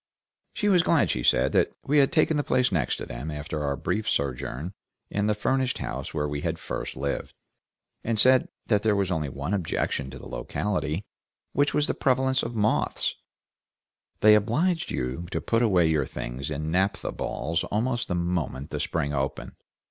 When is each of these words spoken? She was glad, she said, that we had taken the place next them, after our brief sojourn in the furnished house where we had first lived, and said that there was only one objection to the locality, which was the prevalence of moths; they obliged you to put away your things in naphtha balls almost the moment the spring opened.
She 0.55 0.67
was 0.67 0.81
glad, 0.81 1.11
she 1.11 1.21
said, 1.21 1.51
that 1.51 1.73
we 1.85 1.99
had 1.99 2.11
taken 2.11 2.35
the 2.35 2.43
place 2.43 2.71
next 2.71 2.97
them, 3.07 3.29
after 3.29 3.63
our 3.63 3.75
brief 3.75 4.09
sojourn 4.09 4.73
in 5.11 5.27
the 5.27 5.35
furnished 5.35 5.77
house 5.77 6.11
where 6.11 6.27
we 6.27 6.41
had 6.41 6.57
first 6.57 6.97
lived, 6.97 7.35
and 8.03 8.17
said 8.17 8.49
that 8.65 8.81
there 8.81 8.95
was 8.95 9.11
only 9.11 9.29
one 9.29 9.53
objection 9.53 10.09
to 10.09 10.17
the 10.17 10.27
locality, 10.27 11.05
which 11.53 11.75
was 11.75 11.85
the 11.85 11.93
prevalence 11.93 12.41
of 12.41 12.55
moths; 12.55 13.13
they 14.21 14.33
obliged 14.33 14.89
you 14.89 15.27
to 15.29 15.39
put 15.39 15.61
away 15.61 15.85
your 15.85 16.07
things 16.07 16.49
in 16.49 16.71
naphtha 16.71 17.11
balls 17.11 17.63
almost 17.65 18.07
the 18.07 18.15
moment 18.15 18.71
the 18.71 18.79
spring 18.79 19.13
opened. 19.13 19.51